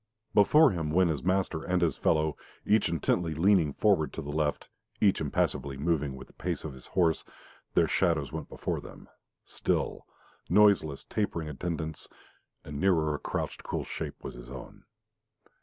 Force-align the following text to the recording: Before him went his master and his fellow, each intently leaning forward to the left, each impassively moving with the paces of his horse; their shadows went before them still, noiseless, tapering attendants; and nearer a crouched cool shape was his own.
Before 0.33 0.71
him 0.71 0.89
went 0.89 1.11
his 1.11 1.21
master 1.23 1.61
and 1.63 1.79
his 1.83 1.95
fellow, 1.95 2.35
each 2.65 2.89
intently 2.89 3.35
leaning 3.35 3.71
forward 3.73 4.11
to 4.13 4.23
the 4.23 4.31
left, 4.31 4.67
each 4.99 5.21
impassively 5.21 5.77
moving 5.77 6.15
with 6.15 6.25
the 6.25 6.33
paces 6.33 6.65
of 6.65 6.73
his 6.73 6.87
horse; 6.87 7.23
their 7.75 7.87
shadows 7.87 8.31
went 8.31 8.49
before 8.49 8.81
them 8.81 9.09
still, 9.45 10.07
noiseless, 10.49 11.03
tapering 11.03 11.47
attendants; 11.49 12.09
and 12.63 12.79
nearer 12.79 13.13
a 13.13 13.19
crouched 13.19 13.61
cool 13.61 13.83
shape 13.83 14.15
was 14.23 14.33
his 14.33 14.49
own. 14.49 14.85